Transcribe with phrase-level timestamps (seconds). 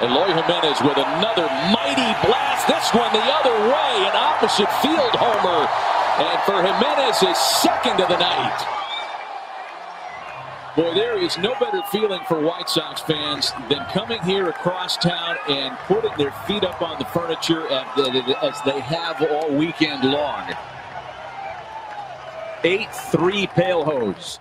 [0.00, 2.66] Eloy Jimenez with another mighty blast.
[2.68, 5.66] This one the other way, an opposite field homer.
[6.18, 8.66] And for Jimenez, his second of the night.
[10.76, 15.36] Boy, there is no better feeling for White Sox fans than coming here across town
[15.48, 20.48] and putting their feet up on the furniture as they have all weekend long.
[22.62, 24.38] 8-3 Pale Hose.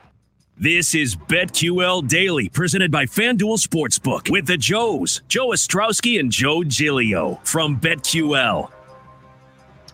[0.59, 6.63] This is BetQL Daily, presented by FanDuel Sportsbook with the Joes, Joe Ostrowski and Joe
[6.63, 8.71] Giglio from BetQL.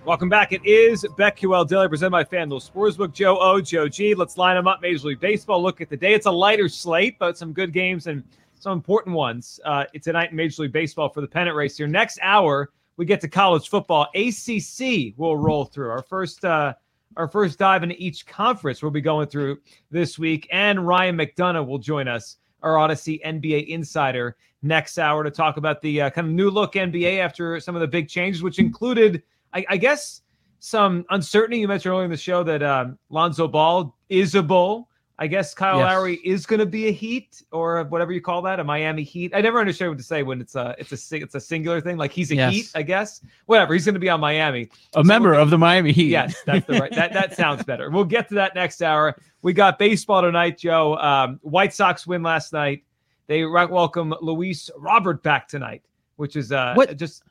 [0.06, 0.54] Welcome back.
[0.54, 3.12] It is BetQL Daily, presented by FanDuel Sportsbook.
[3.12, 4.16] Joe O, Joe G.
[4.16, 4.82] Let's line them up.
[4.82, 5.62] Major League Baseball.
[5.62, 6.14] Look at the day.
[6.14, 8.24] It's a lighter slate, but some good games and
[8.58, 11.88] some important ones uh, tonight in Major League Baseball for the pennant race here.
[11.88, 14.08] Next hour, we get to college football.
[14.16, 15.90] ACC will roll through.
[15.90, 16.74] Our first uh,
[17.18, 19.60] our first dive into each conference we'll be going through
[19.92, 20.48] this week.
[20.52, 25.82] And Ryan McDonough will join us, our Audacy NBA insider, next hour to talk about
[25.82, 29.22] the uh, kind of new look NBA after some of the big changes, which included,
[29.54, 30.22] I, I guess,
[30.60, 31.60] some uncertainty.
[31.60, 34.90] You mentioned earlier in the show that um, Lonzo Ball is a bull.
[35.20, 35.86] I guess Kyle yes.
[35.86, 39.32] Lowry is going to be a Heat or whatever you call that, a Miami Heat.
[39.36, 41.98] I never understand what to say when it's a it's a it's a singular thing.
[41.98, 42.54] Like he's a yes.
[42.54, 43.22] Heat, I guess.
[43.46, 43.74] Whatever.
[43.74, 44.64] He's going to be on Miami.
[44.64, 46.08] A so member we'll of the Miami Heat.
[46.08, 46.92] Yes, that's the right.
[46.96, 47.92] that that sounds better.
[47.92, 49.16] We'll get to that next hour.
[49.44, 50.98] We got baseball tonight, Joe.
[50.98, 52.84] Um, White Sox win last night.
[53.28, 55.84] They welcome Luis Robert back tonight,
[56.16, 57.24] which is uh what just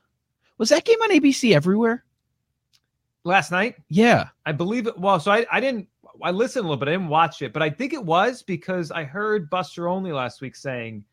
[0.57, 2.05] was that game on ABC everywhere
[3.25, 3.77] last night?
[3.89, 4.97] Yeah, I believe it.
[4.97, 5.89] Well, so I I didn't
[6.23, 6.89] I listened a little bit.
[6.89, 10.41] I didn't watch it, but I think it was because I heard Buster Olney last
[10.41, 11.05] week saying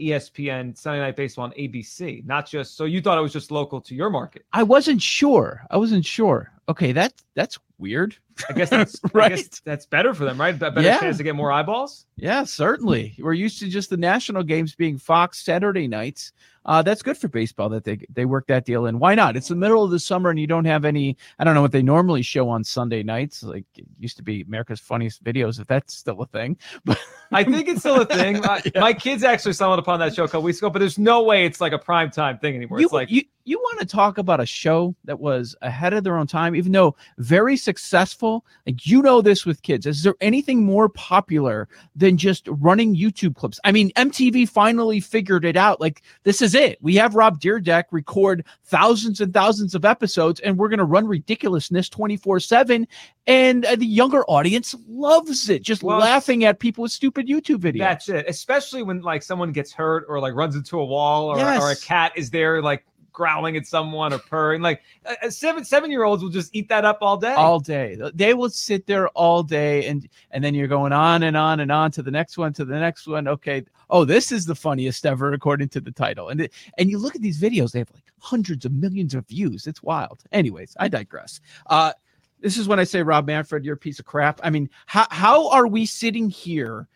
[0.00, 3.80] ESPN Sunday Night Baseball on ABC, not just so you thought it was just local
[3.80, 4.44] to your market.
[4.52, 5.62] I wasn't sure.
[5.70, 6.52] I wasn't sure.
[6.68, 8.16] Okay, that that's weird.
[8.48, 9.36] I guess that's right.
[9.36, 10.58] Guess that's better for them, right?
[10.58, 10.98] Better yeah.
[10.98, 12.06] chance to get more eyeballs.
[12.16, 13.14] Yeah, certainly.
[13.18, 16.32] We're used to just the national games being Fox Saturday nights
[16.68, 18.98] uh, that's good for baseball that they they work that deal in.
[18.98, 19.36] Why not?
[19.36, 21.16] It's the middle of the summer and you don't have any.
[21.38, 23.42] I don't know what they normally show on Sunday nights.
[23.42, 26.58] Like it used to be America's Funniest Videos, if that's still a thing.
[26.84, 26.98] But
[27.32, 28.40] I think it's still a thing.
[28.42, 28.80] My, yeah.
[28.80, 31.44] my kids actually stumbled upon that show a couple weeks ago, but there's no way
[31.44, 32.80] it's like a prime time thing anymore.
[32.80, 36.04] You, it's like you you want to talk about a show that was ahead of
[36.04, 38.27] their own time, even though very successful.
[38.66, 39.86] Like you know this with kids.
[39.86, 43.60] Is there anything more popular than just running YouTube clips?
[43.64, 45.80] I mean, MTV finally figured it out.
[45.80, 46.78] Like this is it.
[46.80, 51.06] We have Rob Dyrdek record thousands and thousands of episodes, and we're going to run
[51.06, 52.86] ridiculousness 24 7.
[53.26, 57.58] And uh, the younger audience loves it, just well, laughing at people with stupid YouTube
[57.58, 57.80] videos.
[57.80, 58.24] That's it.
[58.26, 61.62] Especially when like someone gets hurt or like runs into a wall or, yes.
[61.62, 62.86] or a cat is there like
[63.18, 64.62] growling at someone or purring.
[64.62, 67.34] Like uh, seven seven year olds will just eat that up all day.
[67.34, 67.98] All day.
[68.14, 71.70] They will sit there all day, and and then you're going on and on and
[71.70, 73.26] on to the next one, to the next one.
[73.28, 73.64] Okay.
[73.90, 76.28] Oh, this is the funniest ever according to the title.
[76.28, 76.48] And
[76.78, 79.66] and you look at these videos, they have like hundreds of millions of views.
[79.66, 80.22] It's wild.
[80.32, 81.40] Anyways, I digress.
[81.66, 81.92] Uh,
[82.40, 84.40] this is when I say, Rob Manfred, you're a piece of crap.
[84.44, 86.86] I mean, how how are we sitting here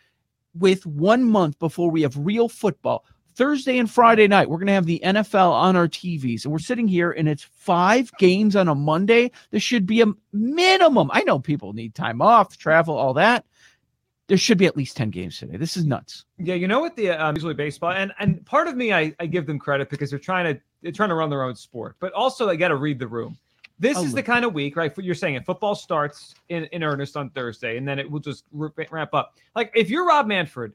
[0.54, 3.04] with one month before we have real football?
[3.34, 6.58] Thursday and Friday night, we're going to have the NFL on our TVs, and we're
[6.58, 9.30] sitting here, and it's five games on a Monday.
[9.50, 11.10] This should be a minimum.
[11.12, 13.44] I know people need time off, travel, all that.
[14.28, 15.56] There should be at least ten games today.
[15.56, 16.24] This is nuts.
[16.38, 19.26] Yeah, you know what the um, usually baseball, and and part of me, I, I
[19.26, 22.12] give them credit because they're trying to they're trying to run their own sport, but
[22.12, 23.36] also they got to read the room.
[23.78, 24.92] This oh, is the kind of week, right?
[24.96, 25.44] You're saying it.
[25.44, 29.36] Football starts in, in earnest on Thursday, and then it will just ramp up.
[29.56, 30.72] Like if you're Rob Manfred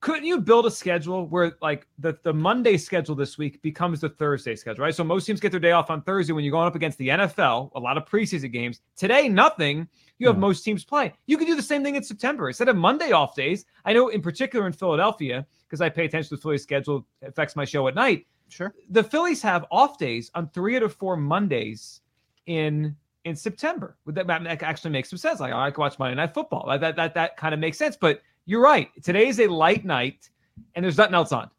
[0.00, 4.08] couldn't you build a schedule where like the, the Monday schedule this week becomes the
[4.08, 4.94] Thursday schedule, right?
[4.94, 7.08] So most teams get their day off on Thursday when you're going up against the
[7.08, 8.80] NFL, a lot of preseason games.
[8.96, 9.88] Today, nothing.
[10.18, 10.42] You have hmm.
[10.42, 11.12] most teams play.
[11.26, 12.48] You can do the same thing in September.
[12.48, 16.28] Instead of Monday off days, I know in particular in Philadelphia, because I pay attention
[16.30, 18.26] to the Phillies schedule, affects my show at night.
[18.48, 18.72] Sure.
[18.90, 22.02] The Phillies have off days on three out of four Mondays
[22.46, 23.98] in in September.
[24.06, 25.40] Would that, that actually makes some sense?
[25.40, 26.66] Like oh, I can watch Monday Night Football.
[26.68, 27.96] That that that, that kind of makes sense.
[27.96, 28.88] But you're right.
[29.02, 30.30] Today is a light night,
[30.74, 31.50] and there's nothing else on.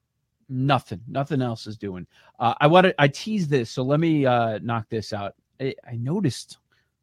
[0.50, 1.00] Nothing.
[1.08, 2.08] Nothing else is doing.
[2.40, 2.96] Uh, I wanted.
[2.98, 5.36] I teased this, so let me uh, knock this out.
[5.62, 6.58] I, I noticed,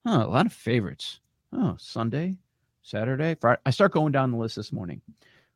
[0.05, 1.20] huh, a lot of favorites.
[1.52, 2.37] Oh, Sunday,
[2.82, 3.60] Saturday, Friday.
[3.64, 5.00] I start going down the list this morning.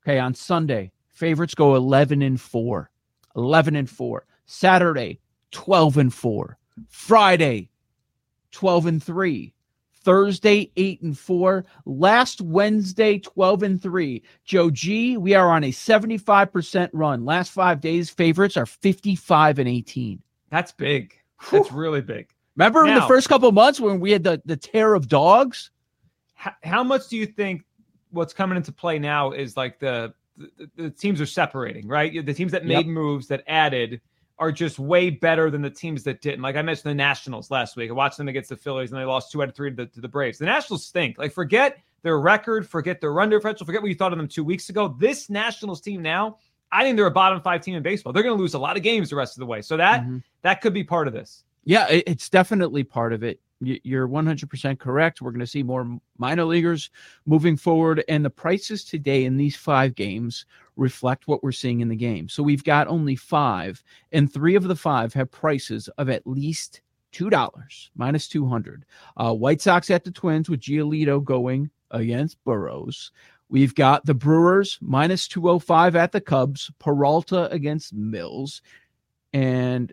[0.04, 2.88] Okay, on Sunday, favorites go 11 and 4.
[3.34, 4.26] 11 and 4.
[4.46, 5.18] Saturday,
[5.50, 6.56] 12 and 4.
[6.88, 7.68] Friday,
[8.52, 9.52] 12 and 3.
[10.02, 11.64] Thursday, 8 and 4.
[11.84, 14.22] Last Wednesday, 12 and 3.
[14.44, 17.24] Joe G, we are on a 75% run.
[17.24, 20.22] Last five days, favorites are 55 and 18.
[20.50, 21.16] That's big.
[21.50, 22.28] That's really big.
[22.56, 25.70] Remember now, in the first couple months when we had the, the tear of dogs?
[26.34, 27.64] How, how much do you think
[28.10, 32.24] what's coming into play now is like the the, the teams are separating, right?
[32.24, 32.94] The teams that made yep.
[32.94, 34.00] moves that added
[34.40, 36.40] are just way better than the teams that didn't.
[36.40, 37.90] Like I mentioned the Nationals last week.
[37.90, 39.86] I watched them against the Phillies and they lost two out of three to the,
[39.86, 40.38] to the Braves.
[40.38, 41.18] The Nationals stink.
[41.18, 44.42] Like forget their record, forget their run differential, forget what you thought of them two
[44.42, 44.96] weeks ago.
[44.98, 46.38] This Nationals team now,
[46.72, 48.14] I think they're a bottom five team in baseball.
[48.14, 49.60] They're going to lose a lot of games the rest of the way.
[49.60, 50.18] So that mm-hmm.
[50.40, 51.44] that could be part of this.
[51.64, 53.38] Yeah, it's definitely part of it.
[53.60, 55.20] You're 100% correct.
[55.20, 56.88] We're going to see more minor leaguers
[57.26, 60.46] moving forward, and the prices today in these five games
[60.80, 62.28] reflect what we're seeing in the game.
[62.28, 63.82] So we've got only five,
[64.12, 66.80] and three of the five have prices of at least
[67.12, 68.84] two dollars minus 200.
[69.16, 73.12] Uh, White Sox at the Twins with Giolito going against Burrows.
[73.50, 78.62] We've got the Brewers minus 205 at the Cubs, Peralta against Mills,
[79.32, 79.92] and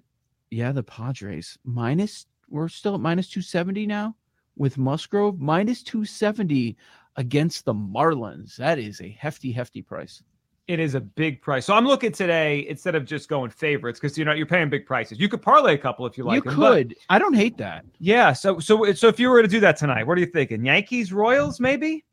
[0.51, 4.15] yeah, the Padres minus we're still at minus 270 now
[4.55, 6.77] with Musgrove minus 270
[7.17, 8.55] against the Marlins.
[8.55, 10.23] That is a hefty, hefty price.
[10.67, 11.65] It is a big price.
[11.65, 14.85] So I'm looking today instead of just going favorites because you know you're paying big
[14.85, 15.17] prices.
[15.17, 16.43] You could parlay a couple if you like.
[16.43, 16.95] You them, could.
[17.09, 17.85] I don't hate that.
[17.99, 18.33] Yeah.
[18.33, 20.65] So so so if you were to do that tonight, what are you thinking?
[20.65, 22.03] Yankees, Royals, maybe.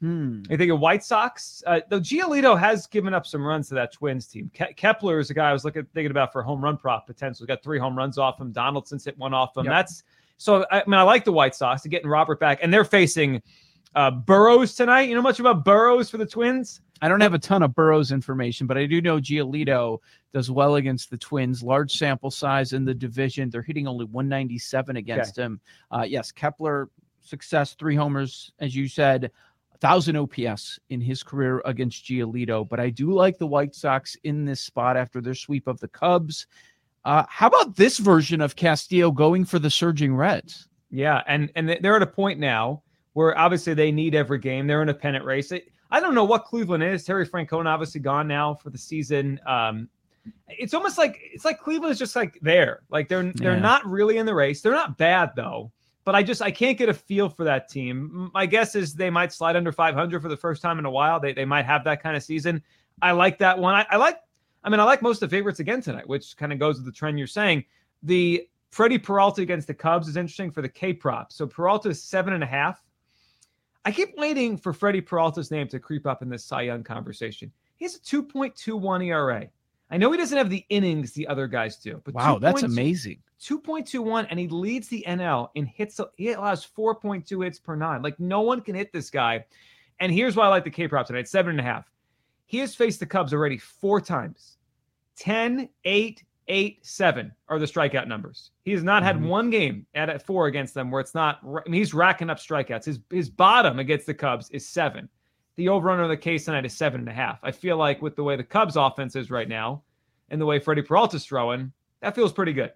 [0.00, 0.42] Hmm.
[0.50, 1.62] You think of White Sox?
[1.66, 4.50] Uh, though Giolito has given up some runs to that Twins team.
[4.52, 7.44] Ke- Kepler is a guy I was looking thinking about for home run prop potential.
[7.44, 8.52] He's got three home runs off him.
[8.52, 9.64] Donaldson's hit one off him.
[9.64, 9.72] Yep.
[9.72, 10.02] That's
[10.36, 10.66] so.
[10.70, 11.80] I mean, I like the White Sox.
[11.82, 13.40] to getting Robert back, and they're facing
[13.94, 15.08] uh, Burrows tonight.
[15.08, 16.82] You know much about Burrows for the Twins?
[17.04, 19.98] I don't have a ton of Burrows information, but I do know Giolito
[20.32, 21.62] does well against the Twins.
[21.62, 23.50] Large sample size in the division.
[23.50, 25.44] They're hitting only 197 against okay.
[25.44, 25.60] him.
[25.90, 26.88] Uh, yes, Kepler
[27.20, 29.30] success, three homers, as you said
[29.80, 32.66] thousand OPS in his career against Giolito.
[32.66, 35.88] But I do like the White Sox in this spot after their sweep of the
[35.88, 36.46] Cubs.
[37.04, 40.68] Uh, how about this version of Castillo going for the surging Reds?
[40.90, 44.66] Yeah, and and they're at a point now where obviously they need every game.
[44.66, 45.52] They're in a pennant race.
[45.94, 47.04] I don't know what Cleveland is.
[47.04, 49.40] Terry Francona obviously gone now for the season.
[49.46, 49.88] Um,
[50.48, 52.82] it's almost like it's like Cleveland is just like there.
[52.90, 53.60] Like they're they're yeah.
[53.60, 54.60] not really in the race.
[54.60, 55.70] They're not bad though
[56.04, 58.30] but I just I can't get a feel for that team.
[58.34, 61.18] My guess is they might slide under 500 for the first time in a while.
[61.18, 62.62] They they might have that kind of season.
[63.02, 63.74] I like that one.
[63.74, 64.18] I, I like.
[64.62, 66.86] I mean, I like most of the favorites again tonight, which kind of goes with
[66.86, 67.64] the trend you're saying.
[68.02, 71.32] The Freddie Peralta against the Cubs is interesting for the K prop.
[71.32, 72.82] So Peralta is seven and a half.
[73.84, 77.52] I keep waiting for Freddie Peralta's name to creep up in this Cy Young conversation.
[77.76, 79.48] He has a 2.21 ERA.
[79.90, 83.18] I know he doesn't have the innings the other guys do, but wow, that's amazing.
[83.40, 86.00] 2.21 and he leads the NL in hits.
[86.16, 88.00] He allows 4.2 hits per nine.
[88.00, 89.44] Like no one can hit this guy.
[90.00, 91.90] And here's why I like the K prop tonight seven and a half.
[92.46, 94.56] He has faced the Cubs already four times
[95.16, 98.50] 10, 8, 8, 7 are the strikeout numbers.
[98.64, 99.28] He has not had mm-hmm.
[99.28, 102.38] one game at, at four against them where it's not, I mean, he's racking up
[102.38, 102.84] strikeouts.
[102.84, 105.08] His, his bottom against the Cubs is seven.
[105.56, 107.38] The over under the case tonight is seven and a half.
[107.42, 109.82] I feel like with the way the Cubs offense is right now
[110.28, 112.72] and the way Freddie Peralta's throwing, that feels pretty good.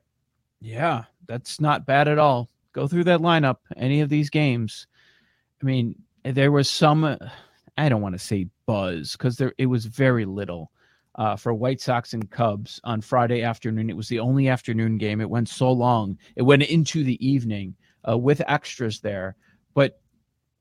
[0.61, 2.49] Yeah, that's not bad at all.
[2.73, 4.87] Go through that lineup, any of these games.
[5.61, 5.94] I mean,
[6.25, 7.19] there was some,
[7.76, 10.70] I don't want to say buzz because there it was very little
[11.19, 13.91] uh, for White Sox and Cubs on Friday afternoon.
[13.91, 15.20] It was the only afternoon game.
[15.20, 16.17] It went so long.
[16.37, 17.75] It went into the evening
[18.09, 19.37] uh, with extras there,
[19.75, 20.00] but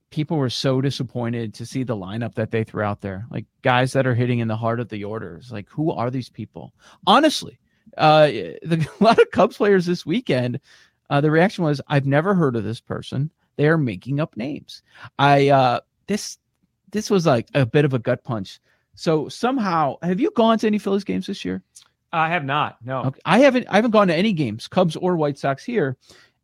[0.09, 3.27] people were so disappointed to see the lineup that they threw out there.
[3.29, 5.51] Like guys that are hitting in the heart of the orders.
[5.51, 6.73] Like who are these people?
[7.05, 7.59] Honestly,
[7.97, 10.59] uh, the, a lot of Cubs players this weekend,
[11.11, 13.31] uh, the reaction was, "I've never heard of this person.
[13.57, 14.81] They are making up names."
[15.19, 16.39] I uh, this
[16.91, 18.59] this was like a bit of a gut punch.
[18.97, 21.61] So somehow, have you gone to any Phillies games this year?
[22.11, 22.77] I have not.
[22.83, 23.19] No, okay.
[23.25, 23.67] I haven't.
[23.69, 25.97] I haven't gone to any games, Cubs or White Sox here.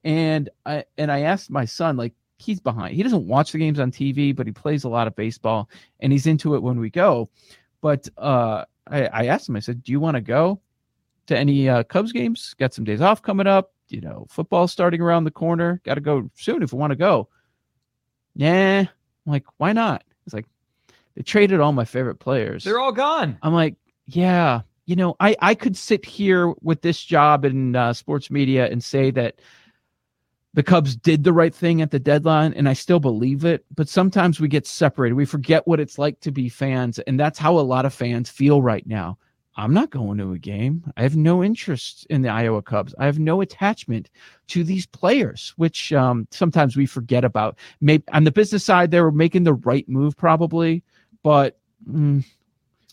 [0.04, 2.96] And I and I asked my son, like, he's behind.
[2.96, 5.68] He doesn't watch the games on TV, but he plays a lot of baseball,
[6.00, 7.28] and he's into it when we go.
[7.82, 9.56] But uh, I, I asked him.
[9.56, 10.62] I said, "Do you want to go?"
[11.28, 12.54] to any uh, Cubs games.
[12.60, 13.74] Got some days off coming up.
[13.90, 15.82] You know, football starting around the corner.
[15.84, 17.30] Got to go soon if we want to go.
[18.36, 18.88] Yeah, I'm
[19.32, 20.04] like, why not?
[20.26, 20.46] It's like
[21.16, 22.64] they traded all my favorite players.
[22.64, 23.38] They're all gone.
[23.42, 27.94] I'm like, yeah, you know, I I could sit here with this job in uh,
[27.94, 29.40] sports media and say that
[30.54, 33.66] the Cubs did the right thing at the deadline, and I still believe it.
[33.76, 35.16] But sometimes we get separated.
[35.16, 38.30] We forget what it's like to be fans, and that's how a lot of fans
[38.30, 39.18] feel right now.
[39.56, 40.84] I'm not going to a game.
[40.98, 42.96] I have no interest in the Iowa Cubs.
[42.98, 44.10] I have no attachment
[44.48, 47.58] to these players, which um, sometimes we forget about.
[47.80, 50.84] Maybe on the business side, they were making the right move, probably,
[51.24, 51.58] but
[51.90, 52.24] mm,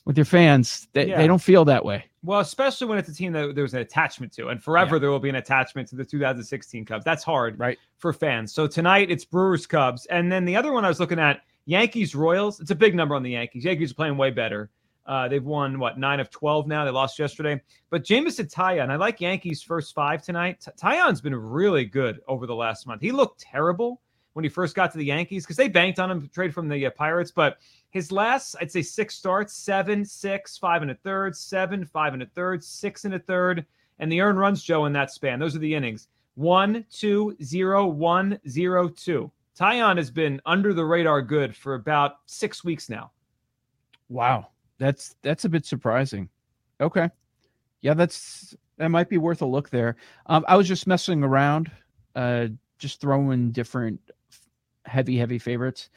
[0.04, 1.18] with your fans, they, yeah.
[1.18, 2.04] they don't feel that way.
[2.22, 5.00] Well, especially when it's a team that there's an attachment to, and forever yeah.
[5.00, 7.04] there will be an attachment to the 2016 Cubs.
[7.04, 8.52] That's hard, right, for fans.
[8.52, 12.14] So tonight it's Brewers Cubs, and then the other one I was looking at Yankees
[12.14, 12.60] Royals.
[12.60, 13.64] It's a big number on the Yankees.
[13.64, 14.70] Yankees are playing way better.
[15.06, 16.84] Uh, they've won what nine of twelve now.
[16.84, 20.66] They lost yesterday, but Jameson Taillon, I like Yankees' first five tonight.
[20.78, 23.00] Taillon's been really good over the last month.
[23.00, 24.00] He looked terrible
[24.32, 26.86] when he first got to the Yankees because they banked on him trade from the
[26.86, 27.58] uh, Pirates, but
[27.90, 32.22] his last, I'd say six starts, seven, six, five and a third, seven, five and
[32.22, 33.66] a third, six and a third,
[33.98, 35.38] and the earned runs, Joe, in that span.
[35.38, 36.08] Those are the innings.
[36.34, 39.30] One, two, zero, one, zero, two.
[39.58, 43.10] Taillon has been under the radar good for about six weeks now.
[44.08, 44.48] Wow.
[44.78, 46.28] That's that's a bit surprising.
[46.80, 47.10] Okay.
[47.82, 49.96] Yeah, that's that might be worth a look there.
[50.26, 51.70] Um, I was just messing around,
[52.14, 52.46] uh,
[52.78, 54.00] just throwing different
[54.84, 55.90] heavy, heavy favorites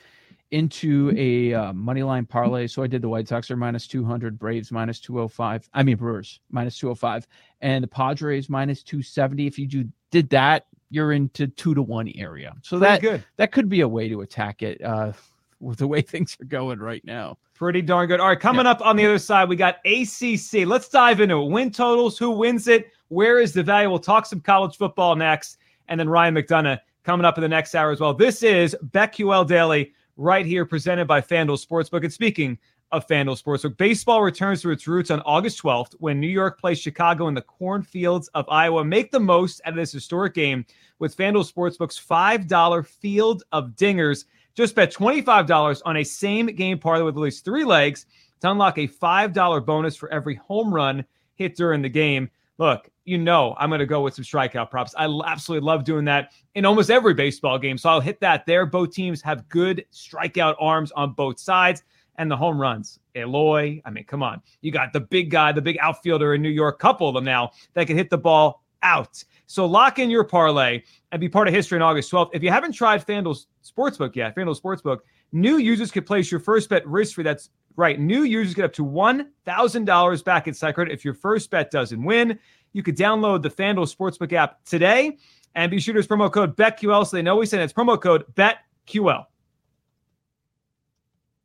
[0.54, 2.68] into a uh, money line parlay.
[2.68, 5.68] So I did the White Sox are minus 200, Braves minus 205.
[5.74, 7.28] I mean, Brewers minus 205,
[7.62, 9.48] and the Padres minus 270.
[9.48, 12.54] If you do, did that, you're into two to one area.
[12.62, 13.26] So Pretty that good.
[13.38, 15.14] that could be a way to attack it uh,
[15.60, 17.40] with the way things are going right now.
[17.56, 18.20] Pretty darn good.
[18.20, 18.72] All right, coming yeah.
[18.72, 20.68] up on the other side, we got ACC.
[20.68, 21.50] Let's dive into it.
[21.50, 23.90] Win totals, who wins it, where is the value?
[23.90, 27.76] We'll talk some college football next, and then Ryan McDonough coming up in the next
[27.76, 28.14] hour as well.
[28.14, 32.04] This is BetQL Daily right here, presented by FanDuel Sportsbook.
[32.04, 32.58] And speaking
[32.92, 36.80] of FanDuel Sportsbook, baseball returns to its roots on August 12th when New York plays
[36.80, 38.86] Chicago in the cornfields of Iowa.
[38.86, 40.66] Make the most out of this historic game
[41.00, 44.26] with FanDuel Sportsbook's $5 field of dingers.
[44.56, 48.06] Just bet $25 on a same game parlay with at least three legs
[48.42, 51.04] to unlock a $5 bonus for every home run
[51.36, 52.30] hit during the game.
[52.60, 54.94] Look, you know I'm going to go with some strikeout props.
[54.98, 57.78] I absolutely love doing that in almost every baseball game.
[57.78, 58.66] So I'll hit that there.
[58.66, 61.84] Both teams have good strikeout arms on both sides
[62.18, 63.00] and the home runs.
[63.16, 64.42] Eloy, I mean, come on.
[64.62, 67.52] You got the big guy, the big outfielder in New York, couple of them now
[67.74, 69.24] that can hit the ball out.
[69.48, 72.30] So lock in your parlay and be part of history on August 12th.
[72.34, 75.00] If you haven't tried FanDuel Sportsbook yet, FanDuel Sportsbook,
[75.32, 77.24] new users can place your first bet risk free.
[77.24, 78.00] That's right.
[78.00, 82.40] New users get up to $1,000 back at site if your first bet doesn't win.
[82.74, 85.18] You could download the FanDuel Sportsbook app today
[85.56, 88.00] and be sure to use promo code BetQL so they know we sent it's promo
[88.00, 89.26] code BetQL.